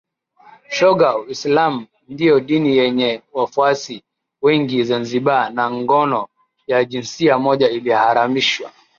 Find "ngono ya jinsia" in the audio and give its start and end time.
5.71-7.39